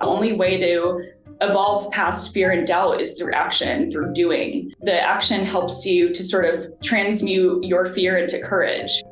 [0.00, 1.10] The only way to
[1.42, 4.72] evolve past fear and doubt is through action, through doing.
[4.82, 9.02] The action helps you to sort of transmute your fear into courage.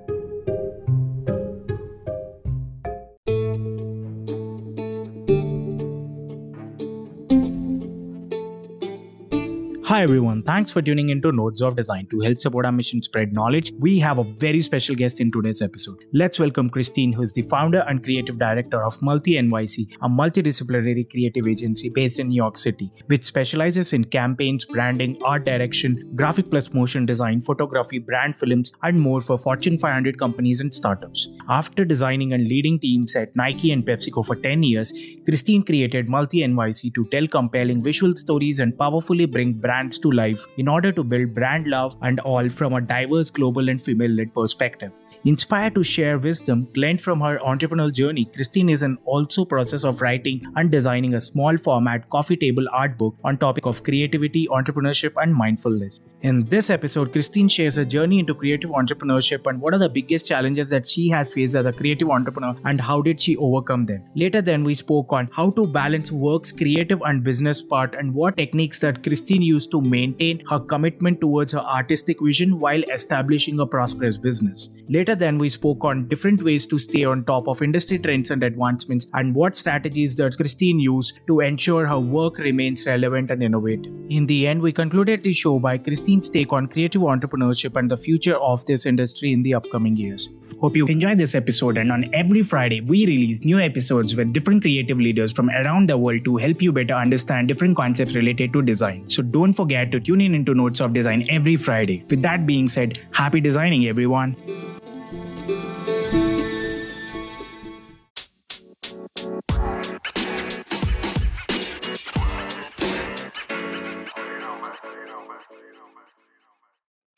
[9.98, 12.06] Hi everyone, thanks for tuning into Nodes of Design.
[12.12, 15.60] To help support our mission spread knowledge, we have a very special guest in today's
[15.60, 15.96] episode.
[16.12, 21.10] Let's welcome Christine, who is the founder and creative director of Multi NYC, a multidisciplinary
[21.10, 26.48] creative agency based in New York City, which specializes in campaigns, branding, art direction, graphic
[26.48, 31.26] plus motion design, photography, brand films, and more for Fortune 500 companies and startups.
[31.48, 34.92] After designing and leading teams at Nike and PepsiCo for 10 years,
[35.24, 40.10] Christine created Multi NYC to tell compelling visual stories and powerfully bring brands brands to
[40.10, 44.10] life in order to build brand love and all from a diverse global and female
[44.10, 44.92] led perspective.
[45.24, 50.00] Inspired to share wisdom gleaned from her entrepreneurial journey, Christine is in also process of
[50.00, 55.12] writing and designing a small format coffee table art book on topic of creativity, entrepreneurship
[55.20, 56.00] and mindfulness.
[56.22, 60.26] In this episode, Christine shares her journey into creative entrepreneurship and what are the biggest
[60.26, 64.02] challenges that she has faced as a creative entrepreneur and how did she overcome them.
[64.16, 68.36] Later then we spoke on how to balance work's creative and business part and what
[68.36, 73.66] techniques that Christine used to maintain her commitment towards her artistic vision while establishing a
[73.66, 74.70] prosperous business.
[74.88, 78.42] Later then, we spoke on different ways to stay on top of industry trends and
[78.42, 83.92] advancements and what strategies that Christine used to ensure her work remains relevant and innovative.
[84.08, 85.78] In the end, we concluded the show by
[86.08, 90.30] Take on creative entrepreneurship and the future of this industry in the upcoming years.
[90.58, 94.62] Hope you enjoyed this episode, and on every Friday, we release new episodes with different
[94.62, 98.62] creative leaders from around the world to help you better understand different concepts related to
[98.62, 99.04] design.
[99.10, 102.06] So don't forget to tune in into Notes of Design every Friday.
[102.08, 104.34] With that being said, happy designing, everyone.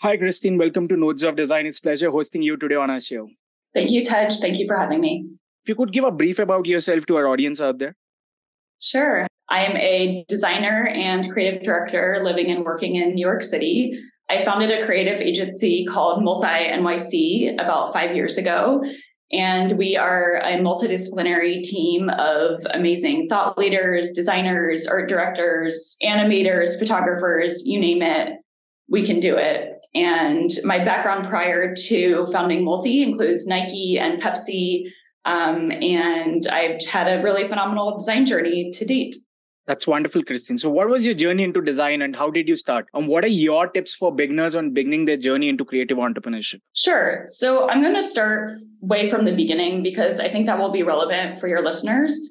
[0.03, 0.56] Hi, Christine.
[0.56, 1.66] Welcome to Nodes of Design.
[1.66, 3.28] It's pleasure hosting you today on our show.
[3.75, 4.31] Thank you, Tej.
[4.41, 5.27] Thank you for having me.
[5.62, 7.94] If you could give a brief about yourself to our audience out there.
[8.78, 9.27] Sure.
[9.50, 13.93] I am a designer and creative director living and working in New York City.
[14.31, 18.82] I founded a creative agency called Multi NYC about five years ago.
[19.32, 27.67] And we are a multidisciplinary team of amazing thought leaders, designers, art directors, animators, photographers,
[27.67, 28.38] you name it,
[28.88, 29.80] we can do it.
[29.95, 34.84] And my background prior to founding Multi includes Nike and Pepsi.
[35.25, 39.17] Um, and I've had a really phenomenal design journey to date.
[39.67, 40.59] That's wonderful, Christine.
[40.59, 42.87] So, what was your journey into design and how did you start?
[42.93, 46.61] And what are your tips for beginners on beginning their journey into creative entrepreneurship?
[46.75, 47.23] Sure.
[47.27, 50.83] So, I'm going to start way from the beginning because I think that will be
[50.83, 52.31] relevant for your listeners.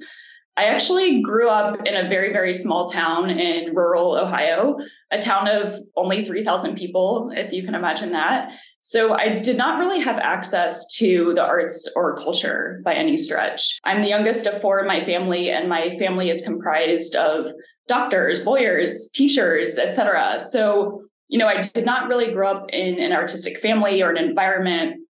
[0.59, 4.77] I actually grew up in a very, very small town in rural Ohio,
[5.09, 8.51] a town of only 3,000 people, if you can imagine that.
[8.81, 13.79] So I did not really have access to the arts or culture by any stretch.
[13.85, 17.53] I'm the youngest of four in my family, and my family is comprised of
[17.87, 20.41] doctors, lawyers, teachers, etc.
[20.41, 24.17] So, you know, I did not really grow up in an artistic family or an
[24.17, 25.07] environment.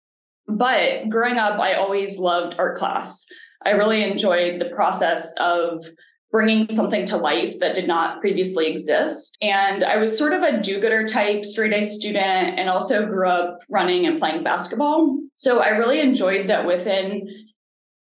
[0.50, 3.26] But growing up, I always loved art class.
[3.66, 5.86] I really enjoyed the process of
[6.32, 9.38] bringing something to life that did not previously exist.
[9.42, 13.30] And I was sort of a do gooder type, straight A student, and also grew
[13.30, 15.20] up running and playing basketball.
[15.36, 17.28] So I really enjoyed that within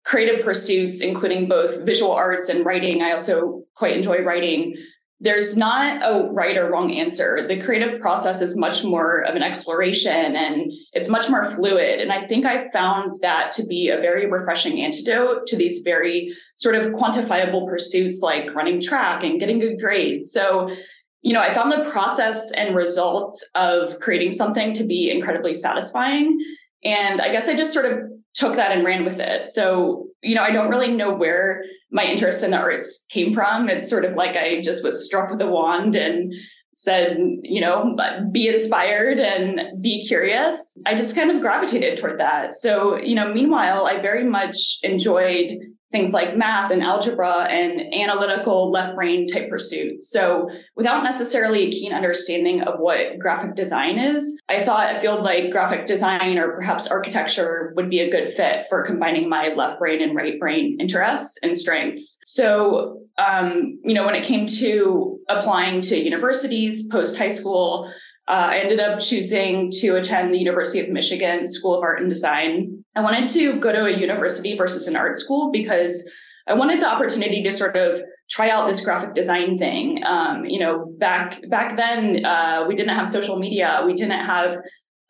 [0.04, 3.02] creative pursuits, including both visual arts and writing.
[3.02, 4.76] I also quite enjoy writing
[5.22, 7.46] there's not a right or wrong answer.
[7.46, 12.00] The creative process is much more of an exploration and it's much more fluid.
[12.00, 16.34] And I think I found that to be a very refreshing antidote to these very
[16.56, 20.32] sort of quantifiable pursuits like running track and getting good grades.
[20.32, 20.74] So,
[21.20, 26.36] you know, I found the process and result of creating something to be incredibly satisfying.
[26.84, 27.98] And I guess I just sort of
[28.34, 29.48] took that and ran with it.
[29.48, 33.68] So, you know, I don't really know where my interest in the arts came from.
[33.68, 36.32] It's sort of like I just was struck with a wand and
[36.74, 37.94] said, you know,
[38.32, 40.74] be inspired and be curious.
[40.86, 42.54] I just kind of gravitated toward that.
[42.54, 45.50] So, you know, meanwhile, I very much enjoyed
[45.92, 50.10] things like math and algebra and analytical left brain type pursuits.
[50.10, 55.22] So, without necessarily a keen understanding of what graphic design is, I thought a field
[55.22, 59.78] like graphic design or perhaps architecture would be a good fit for combining my left
[59.78, 62.18] brain and right brain interests and strengths.
[62.24, 67.92] So, um, you know, when it came to applying to universities post high school,
[68.28, 72.08] uh, I ended up choosing to attend the University of Michigan School of Art and
[72.08, 72.84] Design.
[72.94, 76.08] I wanted to go to a university versus an art school because
[76.46, 80.04] I wanted the opportunity to sort of try out this graphic design thing.
[80.04, 83.82] Um, you know, back back then, uh, we didn't have social media.
[83.84, 84.58] We didn't have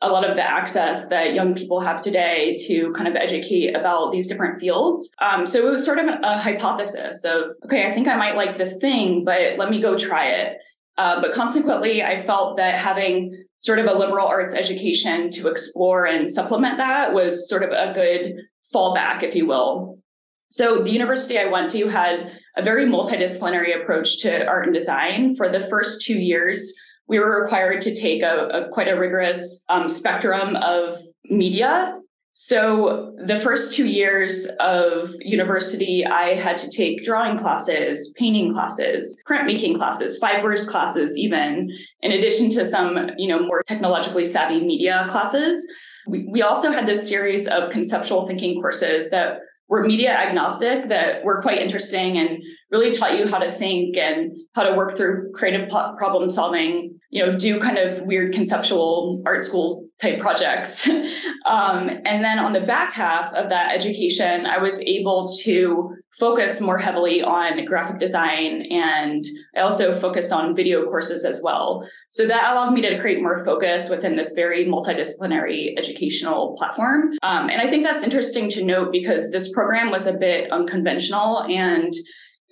[0.03, 4.11] a lot of the access that young people have today to kind of educate about
[4.11, 5.11] these different fields.
[5.21, 8.57] Um, so it was sort of a hypothesis of, okay, I think I might like
[8.57, 10.59] this thing, but let me go try it.
[10.99, 16.05] Uh, but consequently, I felt that having sort of a liberal arts education to explore
[16.05, 18.35] and supplement that was sort of a good
[18.75, 19.99] fallback, if you will.
[20.51, 25.35] So the university I went to had a very multidisciplinary approach to art and design.
[25.35, 26.75] For the first two years,
[27.09, 31.99] we were required to take a, a quite a rigorous um, spectrum of media.
[32.35, 39.19] So the first two years of university, I had to take drawing classes, painting classes,
[39.29, 41.71] printmaking classes, fibers classes, even
[42.01, 45.67] in addition to some, you know, more technologically savvy media classes.
[46.07, 51.25] We, we also had this series of conceptual thinking courses that were media agnostic that
[51.25, 55.33] were quite interesting and really taught you how to think and how to work through
[55.33, 60.89] creative problem solving you know do kind of weird conceptual art school type projects.
[61.45, 66.61] Um, and then on the back half of that education i was able to focus
[66.61, 69.25] more heavily on graphic design and
[69.57, 71.87] i also focused on video courses as well.
[72.11, 77.13] So that allowed me to create more focus within this very multidisciplinary educational platform.
[77.23, 81.43] Um, and i think that's interesting to note because this program was a bit unconventional
[81.45, 81.93] and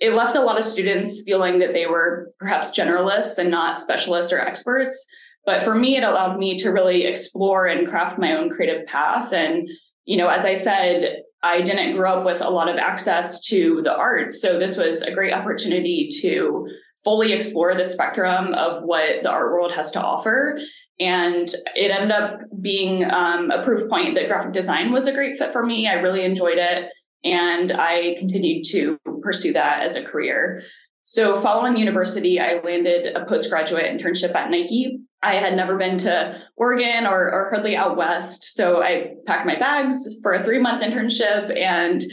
[0.01, 4.33] it left a lot of students feeling that they were perhaps generalists and not specialists
[4.33, 5.07] or experts.
[5.45, 9.33] But for me, it allowed me to really explore and craft my own creative path.
[9.33, 9.67] And,
[10.05, 13.81] you know, as I said, I didn't grow up with a lot of access to
[13.83, 14.41] the arts.
[14.41, 16.67] So this was a great opportunity to
[17.03, 20.59] fully explore the spectrum of what the art world has to offer.
[20.99, 25.39] And it ended up being um, a proof point that graphic design was a great
[25.39, 25.87] fit for me.
[25.87, 26.91] I really enjoyed it.
[27.23, 30.61] And I continued to pursue that as a career.
[31.03, 34.99] So, following university, I landed a postgraduate internship at Nike.
[35.23, 38.53] I had never been to Oregon or, or hardly out west.
[38.53, 42.03] So, I packed my bags for a three month internship and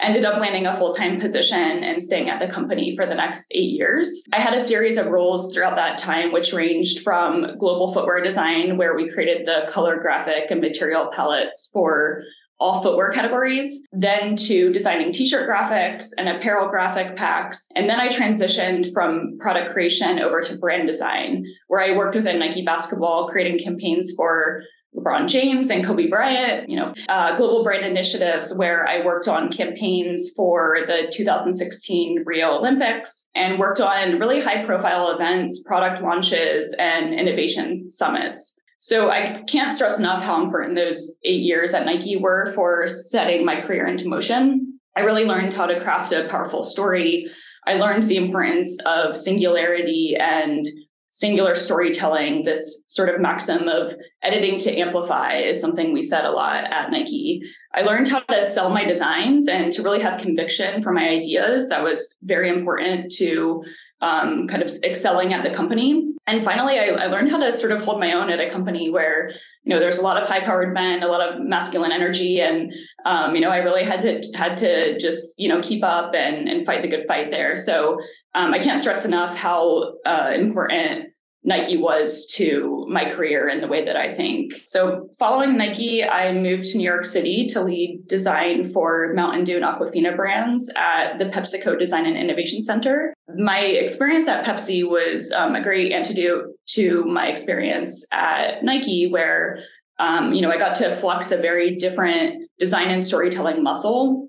[0.00, 3.48] ended up landing a full time position and staying at the company for the next
[3.52, 4.22] eight years.
[4.32, 8.76] I had a series of roles throughout that time, which ranged from global footwear design,
[8.76, 12.22] where we created the color graphic and material palettes for
[12.60, 17.68] all footwear categories, then to designing t-shirt graphics and apparel graphic packs.
[17.74, 22.38] And then I transitioned from product creation over to brand design, where I worked within
[22.38, 24.62] Nike basketball, creating campaigns for
[24.96, 29.50] LeBron James and Kobe Bryant, you know, uh, global brand initiatives where I worked on
[29.50, 36.74] campaigns for the 2016 Rio Olympics and worked on really high profile events, product launches,
[36.78, 38.54] and innovation summits.
[38.84, 43.42] So I can't stress enough how important those eight years at Nike were for setting
[43.42, 44.78] my career into motion.
[44.94, 47.26] I really learned how to craft a powerful story.
[47.66, 50.66] I learned the importance of singularity and
[51.08, 52.44] singular storytelling.
[52.44, 56.90] This sort of maxim of editing to amplify is something we said a lot at
[56.90, 57.40] Nike.
[57.74, 61.70] I learned how to sell my designs and to really have conviction for my ideas.
[61.70, 63.64] That was very important to
[64.02, 66.13] um, kind of excelling at the company.
[66.26, 68.88] And finally, I, I, learned how to sort of hold my own at a company
[68.88, 69.28] where,
[69.62, 72.72] you know, there's a lot of high-powered men, a lot of masculine energy, and
[73.04, 76.48] um, you know, I really had to had to just you know keep up and
[76.48, 77.56] and fight the good fight there.
[77.56, 77.98] So
[78.34, 81.13] um, I can't stress enough how uh, important
[81.44, 84.54] Nike was to my career and the way that I think.
[84.64, 89.56] So, following Nike, I moved to New York City to lead design for Mountain Dew
[89.56, 93.12] and Aquafina brands at the PepsiCo Design and Innovation Center.
[93.36, 99.58] My experience at Pepsi was um, a great antidote to my experience at Nike, where
[99.98, 104.28] um, you know I got to flex a very different design and storytelling muscle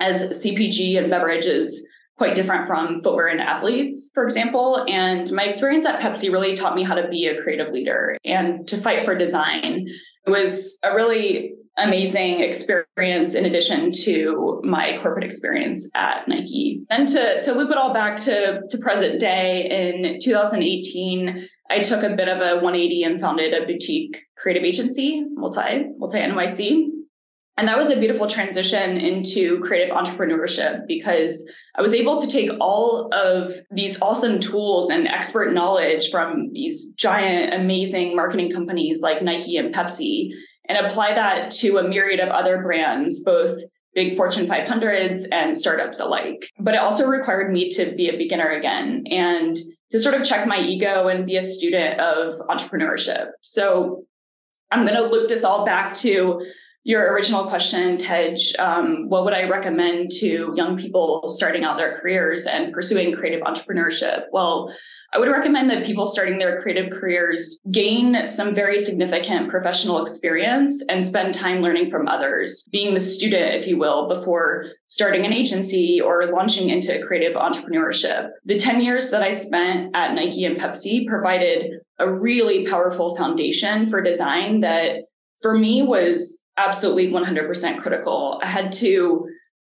[0.00, 4.84] as CPG and beverages quite different from footwear and athletes, for example.
[4.88, 8.66] And my experience at Pepsi really taught me how to be a creative leader and
[8.68, 9.88] to fight for design.
[10.26, 16.82] It was a really amazing experience in addition to my corporate experience at Nike.
[16.88, 22.02] Then to, to loop it all back to, to present day in 2018, I took
[22.02, 26.93] a bit of a 180 and founded a boutique creative agency, Multi, Multi NYC.
[27.56, 31.46] And that was a beautiful transition into creative entrepreneurship because
[31.76, 36.92] I was able to take all of these awesome tools and expert knowledge from these
[36.94, 40.30] giant, amazing marketing companies like Nike and Pepsi
[40.68, 43.60] and apply that to a myriad of other brands, both
[43.94, 46.50] big Fortune 500s and startups alike.
[46.58, 49.56] But it also required me to be a beginner again and
[49.92, 53.28] to sort of check my ego and be a student of entrepreneurship.
[53.42, 54.04] So
[54.72, 56.44] I'm going to loop this all back to
[56.84, 61.94] your original question, Tej, um, what would I recommend to young people starting out their
[61.94, 64.24] careers and pursuing creative entrepreneurship?
[64.32, 64.70] Well,
[65.14, 70.84] I would recommend that people starting their creative careers gain some very significant professional experience
[70.90, 75.32] and spend time learning from others, being the student, if you will, before starting an
[75.32, 78.28] agency or launching into creative entrepreneurship.
[78.44, 83.88] The 10 years that I spent at Nike and Pepsi provided a really powerful foundation
[83.88, 85.04] for design that
[85.40, 88.40] for me was absolutely 100% critical.
[88.42, 89.28] I had to,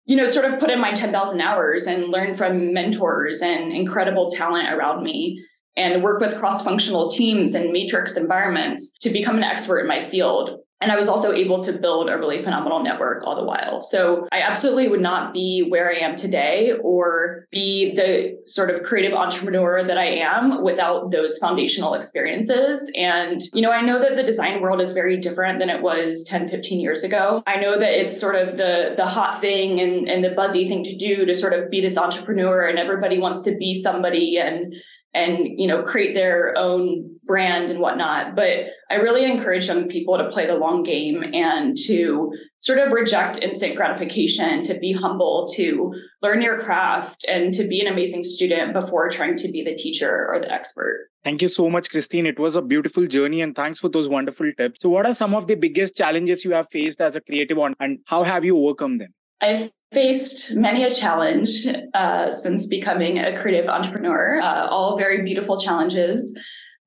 [0.06, 4.30] you know, sort of put in my 10,000 hours and learn from mentors and incredible
[4.30, 5.44] talent around me
[5.76, 10.02] and work with cross functional teams and matrix environments to become an expert in my
[10.02, 10.60] field.
[10.80, 13.80] And I was also able to build a really phenomenal network all the while.
[13.80, 18.84] So I absolutely would not be where I am today or be the sort of
[18.84, 22.92] creative entrepreneur that I am without those foundational experiences.
[22.96, 26.24] And, you know, I know that the design world is very different than it was
[26.26, 27.42] 10, 15 years ago.
[27.48, 30.84] I know that it's sort of the, the hot thing and, and the buzzy thing
[30.84, 34.76] to do to sort of be this entrepreneur and everybody wants to be somebody and
[35.18, 40.18] and you know create their own brand and whatnot but i really encourage young people
[40.18, 45.48] to play the long game and to sort of reject instant gratification to be humble
[45.48, 49.76] to learn your craft and to be an amazing student before trying to be the
[49.76, 52.26] teacher or the expert Thank you so much, Christine.
[52.26, 54.82] It was a beautiful journey and thanks for those wonderful tips.
[54.82, 57.76] So, what are some of the biggest challenges you have faced as a creative one
[57.82, 59.14] and how have you overcome them?
[59.42, 65.58] I've faced many a challenge uh, since becoming a creative entrepreneur, uh, all very beautiful
[65.58, 66.38] challenges.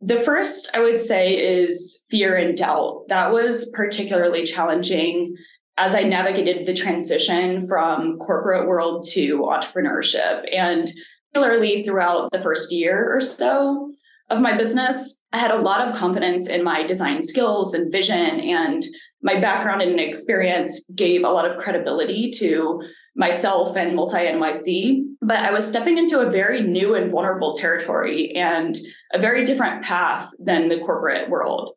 [0.00, 3.04] The first, I would say, is fear and doubt.
[3.08, 5.36] That was particularly challenging
[5.76, 10.44] as I navigated the transition from corporate world to entrepreneurship.
[10.54, 10.90] And
[11.32, 13.92] particularly throughout the first year or so
[14.30, 18.40] of my business, I had a lot of confidence in my design skills and vision
[18.40, 18.82] and
[19.22, 22.82] my background and experience gave a lot of credibility to
[23.16, 25.04] myself and multi NYC.
[25.20, 28.78] But I was stepping into a very new and vulnerable territory and
[29.12, 31.74] a very different path than the corporate world.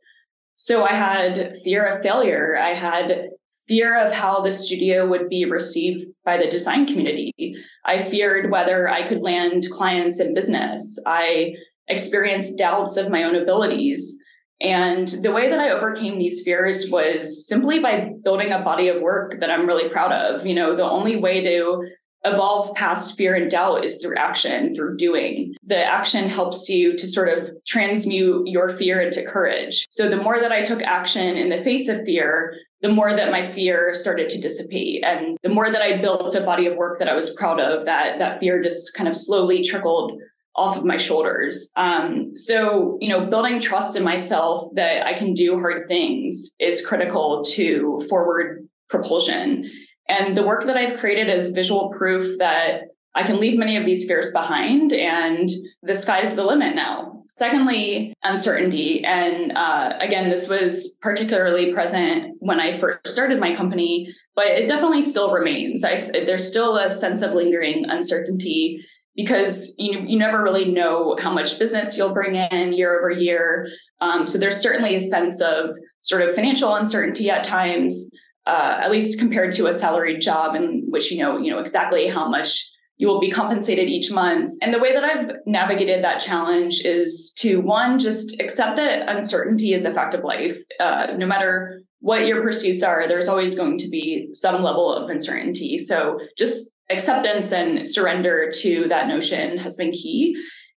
[0.56, 2.58] So I had fear of failure.
[2.58, 3.30] I had
[3.68, 7.56] fear of how the studio would be received by the design community.
[7.86, 11.00] I feared whether I could land clients in business.
[11.06, 11.56] I
[11.88, 14.18] experienced doubts of my own abilities.
[14.62, 19.02] And the way that I overcame these fears was simply by building a body of
[19.02, 20.46] work that I'm really proud of.
[20.46, 21.86] You know, the only way to
[22.26, 25.54] evolve past fear and doubt is through action, through doing.
[25.64, 29.86] The action helps you to sort of transmute your fear into courage.
[29.90, 33.32] So the more that I took action in the face of fear, the more that
[33.32, 37.00] my fear started to dissipate and the more that I built a body of work
[37.00, 40.22] that I was proud of, that that fear just kind of slowly trickled
[40.56, 41.72] off of my shoulders.
[41.76, 46.86] Um, so, you know, building trust in myself that I can do hard things is
[46.86, 49.70] critical to forward propulsion.
[50.08, 52.82] And the work that I've created is visual proof that
[53.16, 55.50] I can leave many of these fears behind and
[55.82, 57.24] the sky's the limit now.
[57.36, 59.04] Secondly, uncertainty.
[59.04, 64.68] And uh, again, this was particularly present when I first started my company, but it
[64.68, 65.84] definitely still remains.
[65.84, 71.32] I, there's still a sense of lingering uncertainty because you, you never really know how
[71.32, 73.68] much business you'll bring in year over year.
[74.02, 78.10] Um, so there's certainly a sense of sort of financial uncertainty at times,
[78.46, 82.08] uh, at least compared to a salaried job in which you know you know exactly
[82.08, 84.52] how much you will be compensated each month.
[84.62, 89.74] And the way that I've navigated that challenge is to one, just accept that uncertainty
[89.74, 90.58] is a fact of life.
[90.80, 95.10] Uh, no matter what your pursuits are, there's always going to be some level of
[95.10, 95.78] uncertainty.
[95.78, 100.36] So just acceptance and surrender to that notion has been key.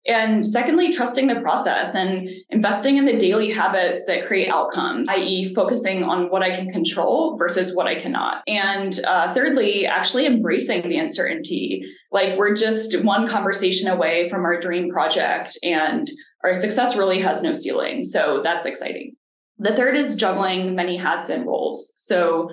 [0.08, 5.52] And secondly, trusting the process and investing in the daily habits that create outcomes, i.e.,
[5.52, 8.44] focusing on what I can control versus what I cannot.
[8.46, 11.82] And uh, thirdly, actually embracing the uncertainty.
[12.12, 16.08] Like we're just one conversation away from our dream project, and
[16.44, 18.04] our success really has no ceiling.
[18.04, 19.16] So that's exciting.
[19.58, 21.94] The third is juggling many hats and roles.
[21.96, 22.48] So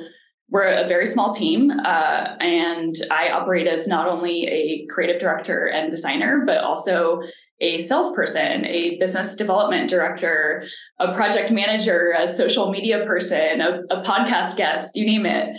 [0.50, 5.66] we're a very small team, uh, and I operate as not only a creative director
[5.66, 7.22] and designer, but also
[7.60, 10.66] a salesperson, a business development director,
[11.00, 15.58] a project manager, a social media person, a, a podcast guest, you name it.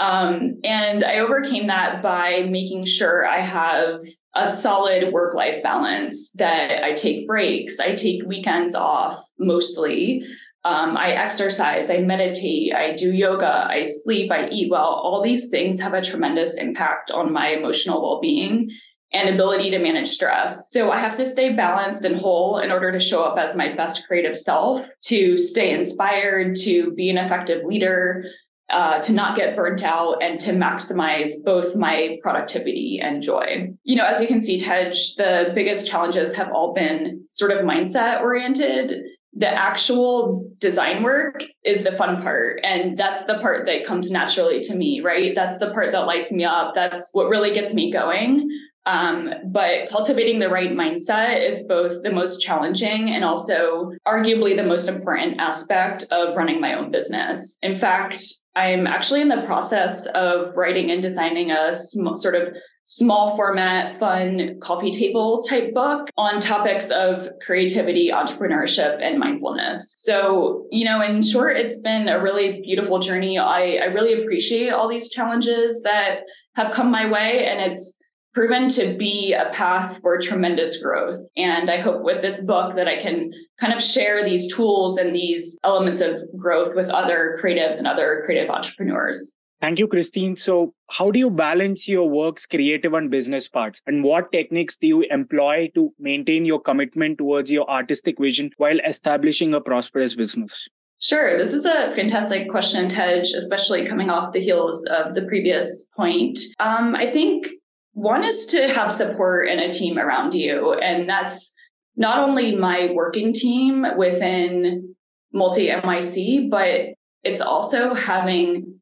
[0.00, 4.00] Um, and I overcame that by making sure I have
[4.34, 10.24] a solid work life balance, that I take breaks, I take weekends off mostly.
[10.64, 15.00] Um, I exercise, I meditate, I do yoga, I sleep, I eat well.
[15.02, 18.70] All these things have a tremendous impact on my emotional well being
[19.12, 20.68] and ability to manage stress.
[20.70, 23.74] So I have to stay balanced and whole in order to show up as my
[23.74, 28.24] best creative self, to stay inspired, to be an effective leader,
[28.70, 33.70] uh, to not get burnt out and to maximize both my productivity and joy.
[33.84, 37.64] You know, as you can see, Tej, the biggest challenges have all been sort of
[37.64, 39.04] mindset oriented.
[39.38, 42.60] The actual design work is the fun part.
[42.64, 45.34] And that's the part that comes naturally to me, right?
[45.34, 46.74] That's the part that lights me up.
[46.74, 48.50] That's what really gets me going.
[48.86, 54.64] Um, but cultivating the right mindset is both the most challenging and also arguably the
[54.64, 57.58] most important aspect of running my own business.
[57.62, 58.18] In fact,
[58.56, 62.56] I'm actually in the process of writing and designing a sm- sort of
[62.88, 69.92] small format, fun coffee table type book on topics of creativity, entrepreneurship, and mindfulness.
[69.98, 73.38] So, you know, in short, it's been a really beautiful journey.
[73.38, 76.20] I, I really appreciate all these challenges that
[76.56, 77.94] have come my way, and it's
[78.32, 81.20] proven to be a path for tremendous growth.
[81.36, 83.30] And I hope with this book that I can
[83.60, 88.22] kind of share these tools and these elements of growth with other creatives and other
[88.24, 89.32] creative entrepreneurs.
[89.60, 90.36] Thank you, Christine.
[90.36, 93.82] So, how do you balance your work's creative and business parts?
[93.86, 98.78] And what techniques do you employ to maintain your commitment towards your artistic vision while
[98.86, 100.68] establishing a prosperous business?
[101.00, 101.36] Sure.
[101.36, 106.38] This is a fantastic question, Tej, especially coming off the heels of the previous point.
[106.60, 107.48] Um, I think
[107.92, 110.74] one is to have support and a team around you.
[110.74, 111.52] And that's
[111.96, 114.94] not only my working team within
[115.32, 118.77] multi NYC, but it's also having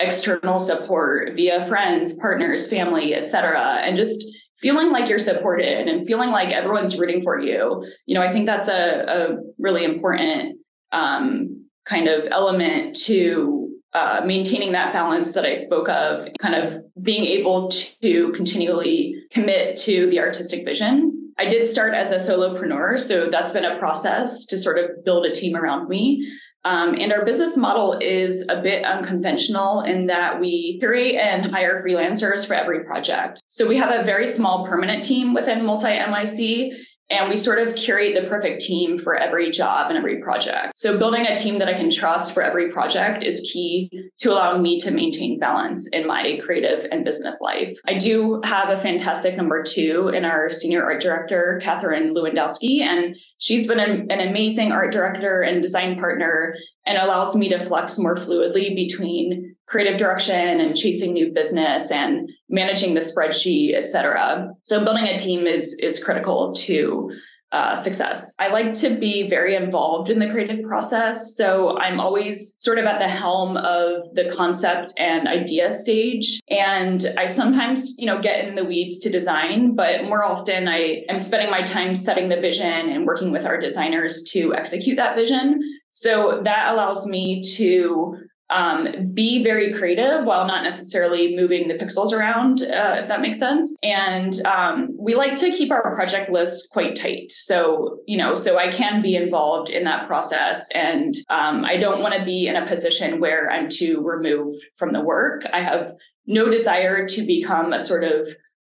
[0.00, 3.80] external support via friends, partners, family, etc.
[3.82, 4.24] And just
[4.60, 7.86] feeling like you're supported and feeling like everyone's rooting for you.
[8.06, 10.58] You know, I think that's a, a really important
[10.92, 16.82] um, kind of element to uh, maintaining that balance that I spoke of, kind of
[17.02, 21.32] being able to continually commit to the artistic vision.
[21.38, 25.26] I did start as a solopreneur, so that's been a process to sort of build
[25.26, 26.30] a team around me.
[26.66, 31.80] Um, and our business model is a bit unconventional in that we curate and hire
[31.86, 33.40] freelancers for every project.
[33.46, 36.72] So we have a very small permanent team within Multi NYC,
[37.10, 40.76] and we sort of curate the perfect team for every job and every project.
[40.76, 44.62] So building a team that I can trust for every project is key to allowing
[44.62, 47.78] me to maintain balance in my creative and business life.
[47.86, 53.16] I do have a fantastic number two in our senior art director, Catherine Lewandowski, and
[53.38, 58.16] she's been an, amazing art director and design partner and allows me to flex more
[58.16, 64.48] fluidly between creative direction and chasing new business and managing the spreadsheet, et cetera.
[64.62, 67.10] So building a team is is critical to
[67.52, 68.34] uh, success.
[68.38, 71.36] I like to be very involved in the creative process.
[71.36, 76.40] So I'm always sort of at the helm of the concept and idea stage.
[76.50, 81.04] And I sometimes, you know, get in the weeds to design, but more often I
[81.08, 85.16] am spending my time setting the vision and working with our designers to execute that
[85.16, 85.60] vision.
[85.96, 88.18] So that allows me to
[88.50, 93.38] um, be very creative while not necessarily moving the pixels around, uh, if that makes
[93.38, 93.74] sense.
[93.82, 97.32] And um, we like to keep our project list quite tight.
[97.32, 100.68] So, you know, so I can be involved in that process.
[100.74, 104.92] And um, I don't want to be in a position where I'm too removed from
[104.92, 105.46] the work.
[105.50, 105.94] I have
[106.26, 108.28] no desire to become a sort of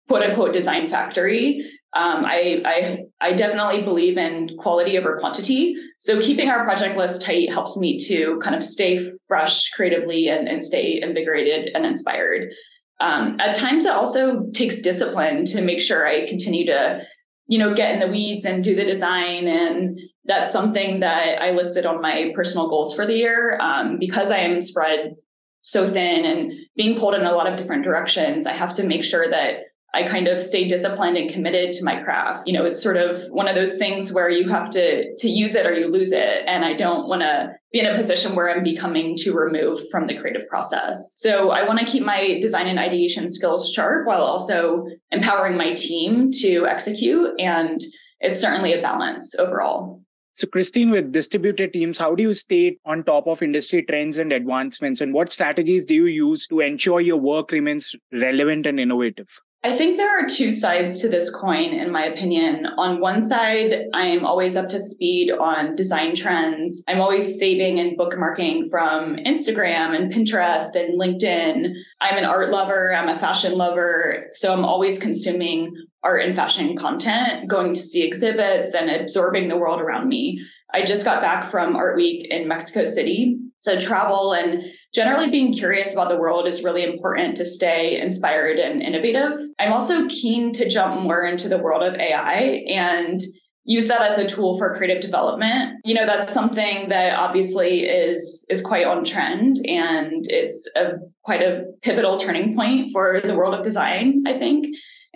[0.08, 1.68] quote unquote design factory.
[1.94, 5.76] Um, I, I, I definitely believe in quality over quantity.
[5.98, 10.48] So keeping our project list tight helps me to kind of stay fresh creatively and,
[10.48, 12.54] and stay invigorated and inspired.
[13.00, 17.02] Um, at times, it also takes discipline to make sure I continue to,
[17.48, 19.48] you know, get in the weeds and do the design.
[19.48, 24.30] And that's something that I listed on my personal goals for the year um, because
[24.30, 25.16] I am spread
[25.62, 28.46] so thin and being pulled in a lot of different directions.
[28.46, 29.64] I have to make sure that
[29.95, 32.45] I kind of stay disciplined and committed to my craft.
[32.45, 35.55] You know, it's sort of one of those things where you have to to use
[35.55, 36.43] it or you lose it.
[36.47, 40.08] And I don't want to be in a position where I'm becoming too removed from
[40.08, 41.13] the creative process.
[41.15, 45.73] So I want to keep my design and ideation skills sharp while also empowering my
[45.73, 47.31] team to execute.
[47.39, 47.81] And
[48.19, 50.01] it's certainly a balance overall.
[50.34, 54.34] So, Christine, with distributed teams, how do you stay on top of industry trends and
[54.34, 54.99] advancements?
[54.99, 59.29] And what strategies do you use to ensure your work remains relevant and innovative?
[59.65, 62.67] I think there are two sides to this coin, in my opinion.
[62.78, 66.84] On one side, I'm always up to speed on design trends.
[66.88, 71.73] I'm always saving and bookmarking from Instagram and Pinterest and LinkedIn.
[71.99, 74.28] I'm an art lover, I'm a fashion lover.
[74.34, 75.73] So I'm always consuming
[76.04, 80.45] art and fashion content, going to see exhibits and absorbing the world around me.
[80.75, 83.39] I just got back from Art Week in Mexico City.
[83.65, 88.60] So travel and generally being curious about the world is really important to stay inspired
[88.60, 89.39] and innovative.
[89.58, 93.19] I'm also keen to jump more into the world of AI and
[93.63, 95.80] use that as a tool for creative development.
[95.84, 100.91] You know, that's something that obviously is is quite on trend and it's a
[101.23, 104.67] quite a pivotal turning point for the world of design, I think.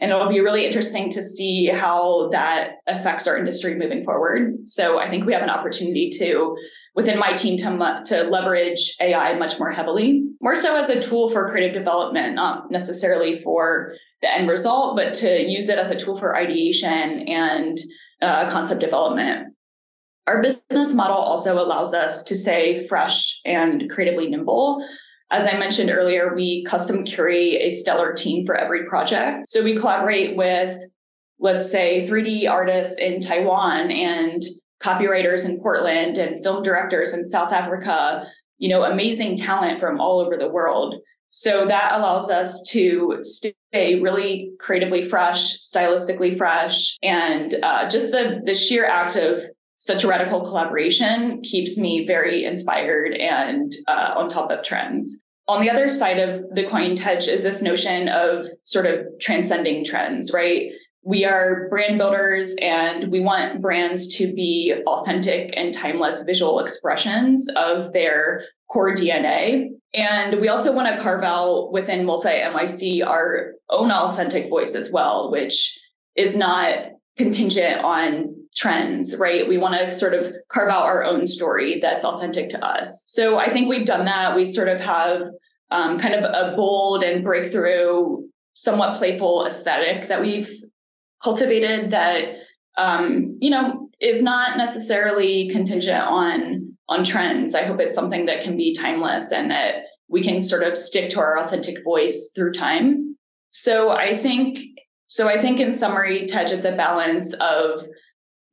[0.01, 4.55] And it'll be really interesting to see how that affects our industry moving forward.
[4.65, 6.55] So I think we have an opportunity to,
[6.95, 11.29] within my team, to, to leverage AI much more heavily, more so as a tool
[11.29, 15.95] for creative development, not necessarily for the end result, but to use it as a
[15.95, 17.77] tool for ideation and
[18.21, 19.53] uh, concept development.
[20.27, 24.85] Our business model also allows us to stay fresh and creatively nimble.
[25.31, 29.49] As I mentioned earlier, we custom curate a stellar team for every project.
[29.49, 30.77] So we collaborate with,
[31.39, 34.43] let's say, 3D artists in Taiwan and
[34.83, 38.25] copywriters in Portland and film directors in South Africa,
[38.57, 40.95] you know, amazing talent from all over the world.
[41.29, 48.41] So that allows us to stay really creatively fresh, stylistically fresh, and uh, just the
[48.43, 49.43] the sheer act of
[49.77, 55.21] such a radical collaboration keeps me very inspired and uh, on top of trends.
[55.47, 59.85] On the other side of the coin, Tej is this notion of sort of transcending
[59.85, 60.71] trends, right?
[61.03, 67.47] We are brand builders and we want brands to be authentic and timeless visual expressions
[67.55, 69.69] of their core DNA.
[69.93, 74.91] And we also want to carve out within Multi NYC our own authentic voice as
[74.91, 75.77] well, which
[76.15, 79.47] is not contingent on trends, right?
[79.47, 83.03] We want to sort of carve out our own story that's authentic to us.
[83.07, 84.35] So I think we've done that.
[84.35, 85.23] We sort of have
[85.71, 88.17] um, kind of a bold and breakthrough,
[88.53, 90.49] somewhat playful aesthetic that we've
[91.23, 92.35] cultivated that,
[92.77, 97.53] um, you know, is not necessarily contingent on on trends.
[97.53, 101.11] I hope it's something that can be timeless and that we can sort of stick
[101.11, 103.15] to our authentic voice through time.
[103.51, 104.59] So I think
[105.07, 107.85] so I think in summary, Tej, it's a balance of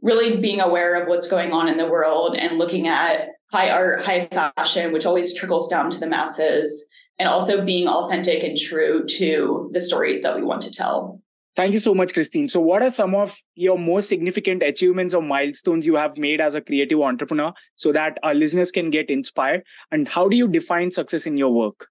[0.00, 4.02] really being aware of what's going on in the world and looking at high art,
[4.02, 6.86] high fashion, which always trickles down to the masses,
[7.18, 11.20] and also being authentic and true to the stories that we want to tell.
[11.56, 12.48] Thank you so much, Christine.
[12.48, 16.54] So, what are some of your most significant achievements or milestones you have made as
[16.54, 19.62] a creative entrepreneur so that our listeners can get inspired?
[19.90, 21.88] And how do you define success in your work?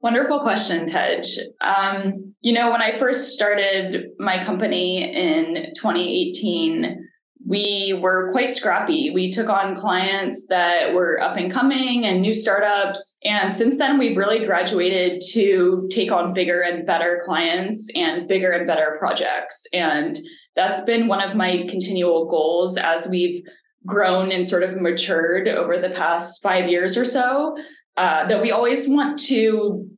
[0.00, 1.22] Wonderful question, Tej.
[1.60, 7.07] Um, you know, when I first started my company in 2018,
[7.48, 9.08] we were quite scrappy.
[9.08, 13.16] We took on clients that were up and coming and new startups.
[13.24, 18.52] And since then, we've really graduated to take on bigger and better clients and bigger
[18.52, 19.66] and better projects.
[19.72, 20.20] And
[20.56, 23.42] that's been one of my continual goals as we've
[23.86, 27.56] grown and sort of matured over the past five years or so.
[27.96, 29.88] Uh, that we always want to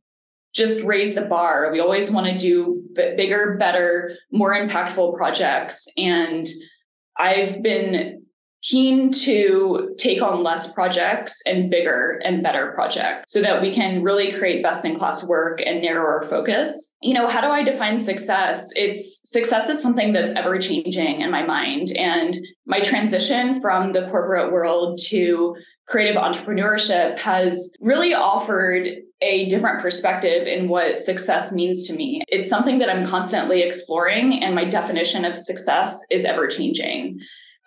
[0.54, 1.70] just raise the bar.
[1.72, 5.86] We always want to do bigger, better, more impactful projects.
[5.96, 6.46] And
[7.20, 8.22] I've been
[8.62, 14.02] keen to take on less projects and bigger and better projects so that we can
[14.02, 16.92] really create best in class work and narrow our focus.
[17.00, 18.70] You know, how do I define success?
[18.76, 21.92] It's success is something that's ever changing in my mind.
[21.96, 28.86] And my transition from the corporate world to creative entrepreneurship has really offered
[29.22, 32.22] a different perspective in what success means to me.
[32.28, 37.18] It's something that I'm constantly exploring, and my definition of success is ever changing.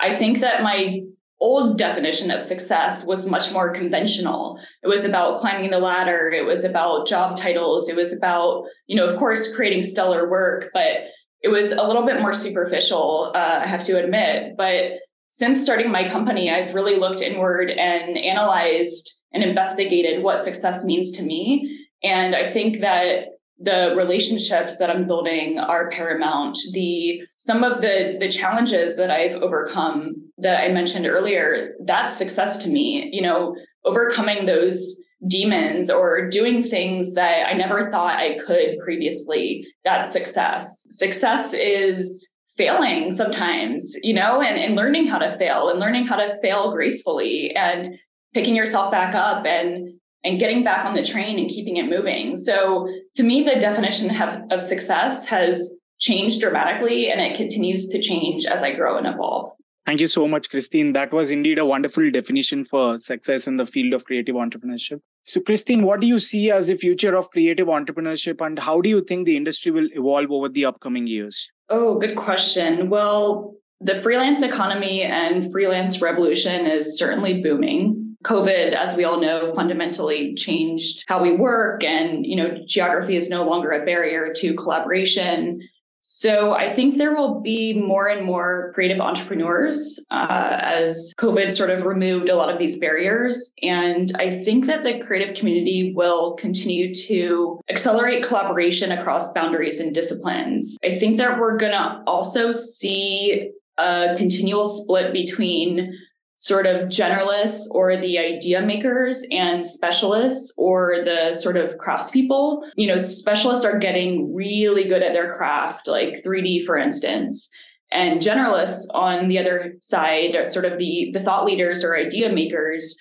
[0.04, 1.00] I think that my
[1.40, 4.60] old definition of success was much more conventional.
[4.84, 8.98] It was about climbing the ladder, it was about job titles, it was about, you
[8.98, 11.08] know, of course, creating stellar work, but
[11.42, 14.56] it was a little bit more superficial, uh, I have to admit.
[14.58, 20.84] But since starting my company, I've really looked inward and analyzed and investigated what success
[20.84, 21.88] means to me.
[22.04, 23.28] And I think that
[23.64, 26.58] the relationships that I'm building are paramount.
[26.74, 32.58] The some of the the challenges that I've overcome that I mentioned earlier, that's success
[32.64, 33.10] to me.
[33.12, 39.66] You know, overcoming those demons or doing things that I never thought I could previously,
[39.86, 40.86] that's success.
[40.90, 46.18] Success is failing sometimes, you know, and, and learning how to fail and learning how
[46.18, 47.98] to fail gracefully and
[48.34, 49.93] picking yourself back up and
[50.24, 52.36] and getting back on the train and keeping it moving.
[52.36, 58.02] So to me, the definition of, of success has changed dramatically and it continues to
[58.02, 59.52] change as I grow and evolve.
[59.86, 60.94] Thank you so much, Christine.
[60.94, 65.02] That was indeed a wonderful definition for success in the field of creative entrepreneurship.
[65.26, 68.88] So, Christine, what do you see as the future of creative entrepreneurship and how do
[68.88, 71.50] you think the industry will evolve over the upcoming years?
[71.70, 72.90] Oh, good question.
[72.90, 78.03] Well, the freelance economy and freelance revolution is certainly booming.
[78.24, 83.30] COVID, as we all know, fundamentally changed how we work and, you know, geography is
[83.30, 85.62] no longer a barrier to collaboration.
[86.06, 91.70] So I think there will be more and more creative entrepreneurs uh, as COVID sort
[91.70, 93.54] of removed a lot of these barriers.
[93.62, 99.94] And I think that the creative community will continue to accelerate collaboration across boundaries and
[99.94, 100.78] disciplines.
[100.84, 105.98] I think that we're going to also see a continual split between
[106.44, 112.64] sort of generalists or the idea makers and specialists or the sort of craftspeople.
[112.76, 117.50] You know, specialists are getting really good at their craft, like 3D, for instance.
[117.94, 122.30] And generalists on the other side, are sort of the, the thought leaders or idea
[122.30, 123.00] makers,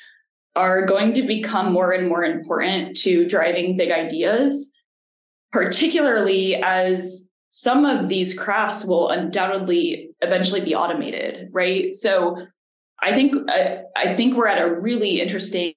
[0.55, 4.71] are going to become more and more important to driving big ideas,
[5.51, 11.93] particularly as some of these crafts will undoubtedly eventually be automated, right?
[11.93, 12.47] So
[13.03, 15.75] I think uh, I think we're at a really interesting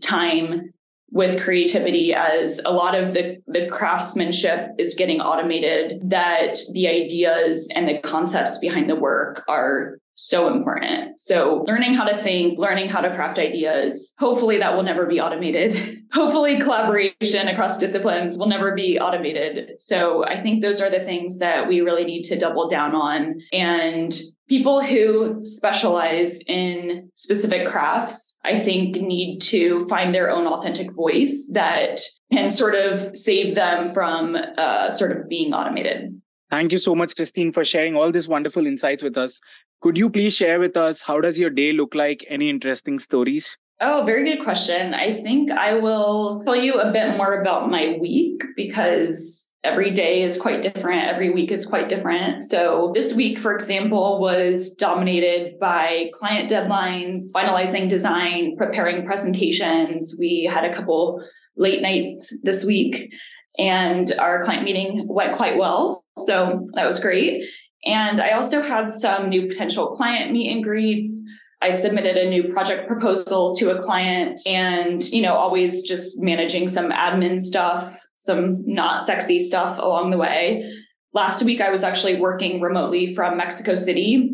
[0.00, 0.72] time
[1.12, 7.68] with creativity as a lot of the, the craftsmanship is getting automated that the ideas
[7.74, 11.18] and the concepts behind the work are so important.
[11.18, 15.20] So learning how to think, learning how to craft ideas, hopefully that will never be
[15.20, 16.02] automated.
[16.12, 19.80] hopefully collaboration across disciplines will never be automated.
[19.80, 23.40] So I think those are the things that we really need to double down on
[23.52, 30.92] and people who specialize in specific crafts, I think need to find their own authentic
[30.92, 36.20] voice that can sort of save them from uh, sort of being automated.
[36.50, 39.40] Thank you so much, Christine, for sharing all these wonderful insights with us.
[39.82, 42.24] Could you please share with us how does your day look like?
[42.28, 43.58] Any interesting stories?
[43.80, 44.94] Oh, very good question.
[44.94, 50.22] I think I will tell you a bit more about my week because every day
[50.22, 51.08] is quite different.
[51.08, 52.42] Every week is quite different.
[52.42, 60.14] So this week, for example, was dominated by client deadlines, finalizing design, preparing presentations.
[60.16, 61.20] We had a couple
[61.56, 63.12] late nights this week
[63.58, 66.04] and our client meeting went quite well.
[66.18, 67.42] So that was great.
[67.84, 71.22] And I also had some new potential client meet and greets.
[71.60, 76.68] I submitted a new project proposal to a client and, you know, always just managing
[76.68, 80.72] some admin stuff some not sexy stuff along the way.
[81.12, 84.32] Last week, I was actually working remotely from Mexico City,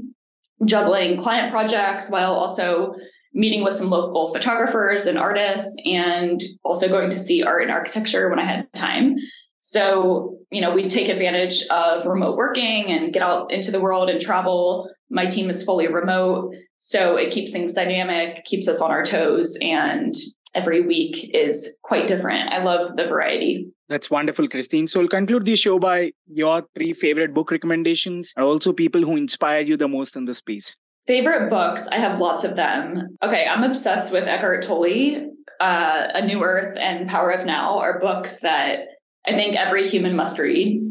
[0.66, 2.94] juggling client projects while also
[3.32, 8.28] meeting with some local photographers and artists, and also going to see art and architecture
[8.28, 9.16] when I had time.
[9.60, 14.08] So, you know, we take advantage of remote working and get out into the world
[14.08, 14.90] and travel.
[15.10, 16.54] My team is fully remote.
[16.78, 20.14] So it keeps things dynamic, keeps us on our toes, and
[20.54, 22.52] every week is quite different.
[22.52, 23.66] I love the variety.
[23.88, 24.86] That's wonderful, Christine.
[24.86, 29.16] So we'll conclude the show by your three favorite book recommendations and also people who
[29.16, 30.76] inspire you the most in the space.
[31.06, 33.16] Favorite books, I have lots of them.
[33.22, 35.32] Okay, I'm obsessed with Eckhart Tolle.
[35.58, 38.80] Uh, A New Earth and Power of Now are books that
[39.26, 40.82] I think every human must read.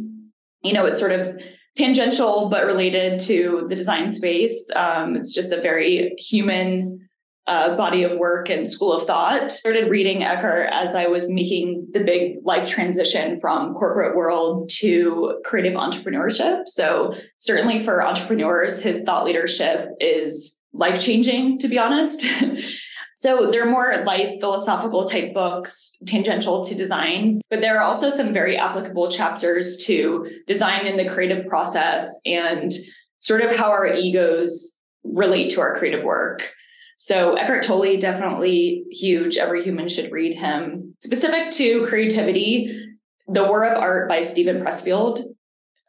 [0.64, 1.40] You know, it's sort of
[1.76, 4.70] tangential but related to the design space.
[4.76, 7.08] Um, it's just a very human
[7.48, 9.52] uh, body of work and school of thought.
[9.52, 15.40] Started reading Eckhart as I was making the big life transition from corporate world to
[15.46, 16.68] creative entrepreneurship.
[16.68, 22.26] So certainly for entrepreneurs, his thought leadership is life changing, to be honest.
[23.18, 28.32] So they're more life philosophical type books, tangential to design, but there are also some
[28.32, 32.72] very applicable chapters to design in the creative process and
[33.18, 36.44] sort of how our egos relate to our creative work.
[36.98, 39.38] So Eckhart Tolle definitely huge.
[39.38, 40.94] Every human should read him.
[41.00, 42.88] Specific to creativity,
[43.28, 45.24] The War of Art by Steven Pressfield.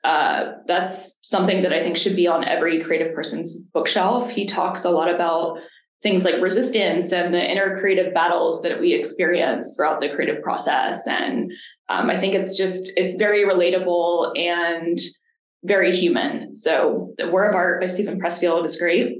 [0.02, 4.30] Uh, that's something that I think should be on every creative person's bookshelf.
[4.30, 5.58] He talks a lot about
[6.02, 11.06] things like resistance and the inner creative battles that we experience throughout the creative process.
[11.06, 11.50] And
[11.88, 14.98] um, I think it's just, it's very relatable and
[15.64, 16.54] very human.
[16.54, 19.18] So The War of Art by Steven Pressfield is great.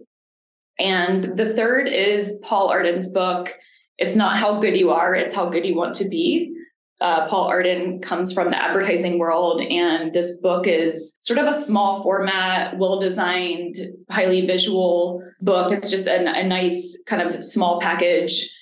[0.78, 3.52] And the third is Paul Arden's book,
[3.98, 6.54] It's Not How Good You Are, It's How Good You Want to Be.
[7.00, 11.54] Uh, Paul Arden comes from the advertising world, and this book is sort of a
[11.54, 13.76] small format, well designed,
[14.11, 15.72] highly visual book.
[15.72, 18.52] It's just a, a nice kind of small package.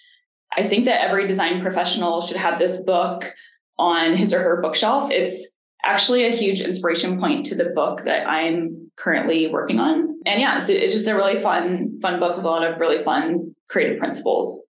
[0.56, 3.32] I think that every design professional should have this book
[3.78, 5.10] on his or her bookshelf.
[5.10, 5.48] It's
[5.84, 10.18] actually a huge inspiration point to the book that I'm currently working on.
[10.26, 13.02] And yeah, it's, it's just a really fun, fun book with a lot of really
[13.02, 14.62] fun creative principles.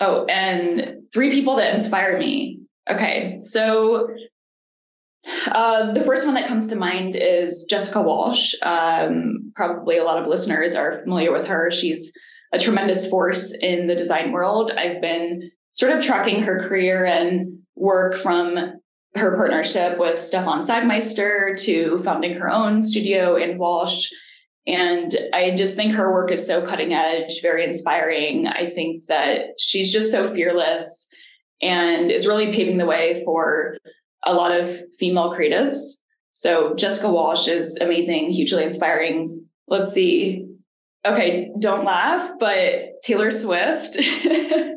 [0.00, 2.60] Oh, and three people that inspire me.
[2.90, 4.08] Okay, so
[5.48, 8.52] uh, the first one that comes to mind is Jessica Walsh.
[8.62, 11.70] Um, probably a lot of listeners are familiar with her.
[11.70, 12.12] She's
[12.52, 14.70] a tremendous force in the design world.
[14.70, 18.80] I've been sort of tracking her career and work from
[19.16, 24.08] her partnership with Stefan Sagmeister to founding her own studio &Walsh.
[24.66, 28.46] And I just think her work is so cutting edge, very inspiring.
[28.46, 31.08] I think that she's just so fearless
[31.62, 33.76] and is really paving the way for
[34.24, 35.78] a lot of female creatives.
[36.32, 39.46] So Jessica Walsh is amazing, hugely inspiring.
[39.68, 40.46] Let's see.
[41.06, 43.98] Okay, don't laugh, but Taylor Swift.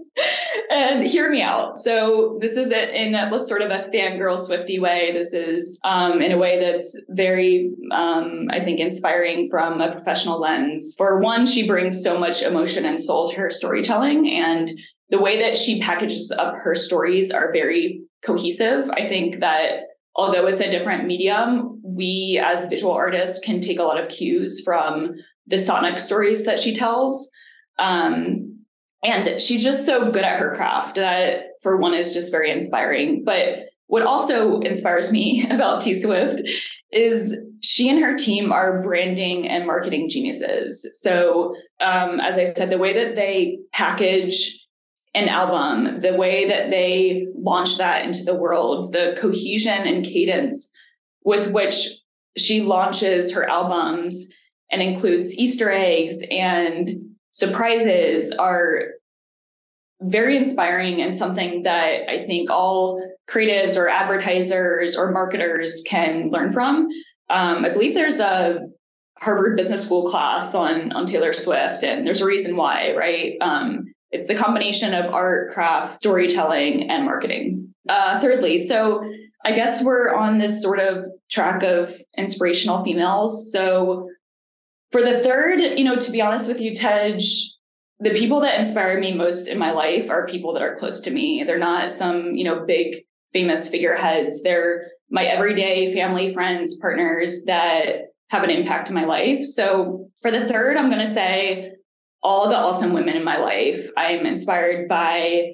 [0.70, 1.78] and hear me out.
[1.78, 5.12] So this is in a sort of a fangirl Swifty way.
[5.14, 10.40] This is um, in a way that's very, um, I think, inspiring from a professional
[10.40, 10.96] lens.
[10.98, 14.72] For one, she brings so much emotion and soul to her storytelling, and
[15.10, 18.90] the way that she packages up her stories are very cohesive.
[18.90, 19.84] I think that
[20.16, 24.62] although it's a different medium, we as visual artists can take a lot of cues
[24.66, 25.16] from
[25.46, 27.30] the sonic stories that she tells.
[27.80, 28.58] Um,
[29.04, 33.24] and she's just so good at her craft that, for one, is just very inspiring.
[33.24, 36.42] But what also inspires me about T Swift
[36.92, 40.88] is she and her team are branding and marketing geniuses.
[40.94, 44.67] So, um, as I said, the way that they package
[45.14, 50.72] an album, the way that they launch that into the world, the cohesion and cadence
[51.24, 51.88] with which
[52.38, 54.28] she launches her albums
[54.72, 56.90] and includes Easter eggs and
[57.32, 58.90] surprises are
[60.02, 66.54] very inspiring and something that I think all creatives or advertisers or marketers can learn
[66.54, 66.88] from.
[67.30, 68.68] Um, I believe there's a
[69.20, 73.34] Harvard Business School class on on Taylor Swift, and there's a reason why, right?
[73.42, 77.74] Um, it's the combination of art, craft, storytelling, and marketing.
[77.90, 79.04] Uh, thirdly, so
[79.46, 83.52] I guess we're on this sort of track of inspirational females.
[83.52, 84.10] So
[84.92, 87.20] for the third, you know, to be honest with you, Tej,
[88.00, 91.12] the people that inspire me most in my life are people that are close to
[91.12, 91.44] me.
[91.46, 94.44] They're not some, you know, big famous figureheads.
[94.44, 99.44] They're my everyday family, friends, partners that have an impact in my life.
[99.44, 101.72] So for the third, I'm going to say
[102.24, 103.90] all the awesome women in my life.
[103.98, 105.54] I'm inspired by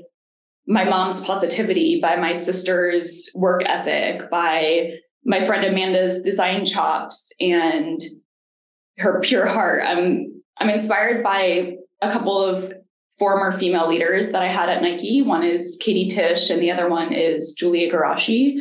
[0.67, 4.93] my mom's positivity, by my sister's work ethic, by
[5.25, 7.99] my friend Amanda's design chops and
[8.97, 9.83] her pure heart.
[9.85, 12.73] I'm I'm inspired by a couple of
[13.17, 15.21] former female leaders that I had at Nike.
[15.21, 18.57] One is Katie Tish, and the other one is Julia Garashi.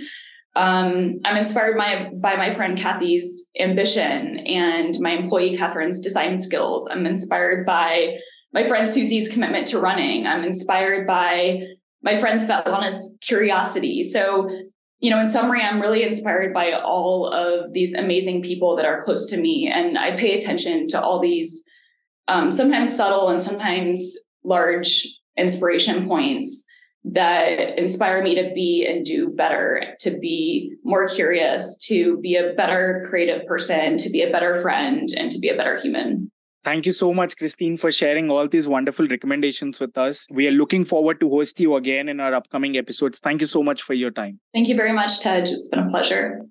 [0.55, 6.87] Um, I'm inspired by, by my friend Kathy's ambition and my employee Catherine's design skills.
[6.91, 8.19] I'm inspired by
[8.53, 10.27] my friend Susie's commitment to running.
[10.27, 11.63] I'm inspired by
[12.03, 14.03] my friend Svetlana's curiosity.
[14.03, 14.51] So,
[15.01, 19.03] you know, in summary, I'm really inspired by all of these amazing people that are
[19.03, 19.71] close to me.
[19.73, 21.65] And I pay attention to all these
[22.29, 26.67] um, sometimes subtle and sometimes large inspiration points
[27.05, 32.53] that inspire me to be and do better, to be more curious, to be a
[32.55, 36.31] better creative person, to be a better friend, and to be a better human.
[36.65, 40.29] Thank you so much, Christine, for sharing all these wonderful recommendations with us.
[40.31, 43.19] We are looking forward to host you again in our upcoming episodes.
[43.19, 44.39] Thank you so much for your time.
[44.55, 45.43] Thank you very much, Tej.
[45.43, 46.43] It's been a pleasure.